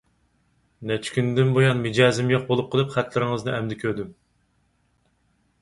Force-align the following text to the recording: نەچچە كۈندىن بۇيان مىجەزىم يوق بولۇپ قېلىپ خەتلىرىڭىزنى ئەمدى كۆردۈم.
نەچچە 0.91 1.13
كۈندىن 1.17 1.51
بۇيان 1.57 1.83
مىجەزىم 1.83 2.33
يوق 2.35 2.47
بولۇپ 2.49 2.71
قېلىپ 2.73 2.97
خەتلىرىڭىزنى 2.97 3.55
ئەمدى 3.59 3.79
كۆردۈم. 3.85 4.11